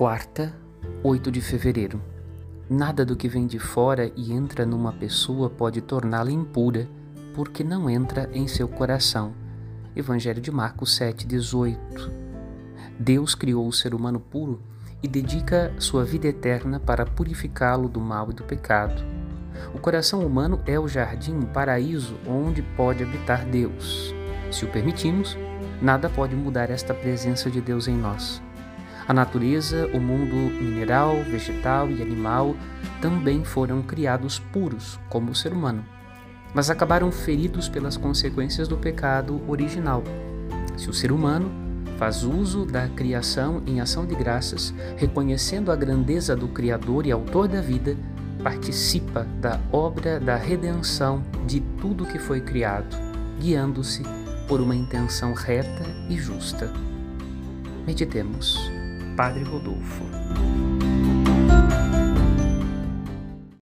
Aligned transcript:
Quarta, 0.00 0.54
8 1.04 1.30
de 1.30 1.42
fevereiro. 1.42 2.02
Nada 2.70 3.04
do 3.04 3.14
que 3.14 3.28
vem 3.28 3.46
de 3.46 3.58
fora 3.58 4.10
e 4.16 4.32
entra 4.32 4.64
numa 4.64 4.94
pessoa 4.94 5.50
pode 5.50 5.82
torná-la 5.82 6.30
impura, 6.30 6.88
porque 7.34 7.62
não 7.62 7.90
entra 7.90 8.26
em 8.32 8.48
seu 8.48 8.66
coração. 8.66 9.34
Evangelho 9.94 10.40
de 10.40 10.50
Marcos 10.50 10.96
7:18. 10.96 12.10
Deus 12.98 13.34
criou 13.34 13.68
o 13.68 13.72
ser 13.74 13.94
humano 13.94 14.18
puro 14.18 14.62
e 15.02 15.06
dedica 15.06 15.70
sua 15.78 16.02
vida 16.02 16.28
eterna 16.28 16.80
para 16.80 17.04
purificá-lo 17.04 17.86
do 17.86 18.00
mal 18.00 18.30
e 18.30 18.32
do 18.32 18.44
pecado. 18.44 19.04
O 19.74 19.78
coração 19.78 20.24
humano 20.26 20.62
é 20.64 20.80
o 20.80 20.88
jardim, 20.88 21.38
o 21.40 21.46
paraíso 21.48 22.16
onde 22.26 22.62
pode 22.62 23.04
habitar 23.04 23.44
Deus. 23.44 24.14
Se 24.50 24.64
o 24.64 24.68
permitimos, 24.68 25.36
nada 25.82 26.08
pode 26.08 26.34
mudar 26.34 26.70
esta 26.70 26.94
presença 26.94 27.50
de 27.50 27.60
Deus 27.60 27.86
em 27.86 27.98
nós. 27.98 28.42
A 29.10 29.12
natureza, 29.12 29.90
o 29.92 29.98
mundo 29.98 30.36
mineral, 30.62 31.16
vegetal 31.24 31.90
e 31.90 32.00
animal 32.00 32.54
também 33.00 33.42
foram 33.42 33.82
criados 33.82 34.38
puros, 34.38 35.00
como 35.08 35.32
o 35.32 35.34
ser 35.34 35.52
humano, 35.52 35.84
mas 36.54 36.70
acabaram 36.70 37.10
feridos 37.10 37.68
pelas 37.68 37.96
consequências 37.96 38.68
do 38.68 38.76
pecado 38.76 39.42
original. 39.48 40.04
Se 40.76 40.88
o 40.88 40.94
ser 40.94 41.10
humano 41.10 41.50
faz 41.98 42.22
uso 42.22 42.64
da 42.64 42.86
criação 42.86 43.60
em 43.66 43.80
ação 43.80 44.06
de 44.06 44.14
graças, 44.14 44.72
reconhecendo 44.96 45.72
a 45.72 45.76
grandeza 45.76 46.36
do 46.36 46.46
Criador 46.46 47.04
e 47.04 47.10
Autor 47.10 47.48
da 47.48 47.60
vida, 47.60 47.96
participa 48.44 49.26
da 49.40 49.58
obra 49.72 50.20
da 50.20 50.36
redenção 50.36 51.20
de 51.48 51.58
tudo 51.80 52.06
que 52.06 52.20
foi 52.20 52.40
criado, 52.40 52.96
guiando-se 53.40 54.04
por 54.46 54.60
uma 54.60 54.76
intenção 54.76 55.34
reta 55.34 55.82
e 56.08 56.16
justa. 56.16 56.72
Meditemos. 57.84 58.79
Padre 59.20 59.44
Rodolfo. 59.44 60.08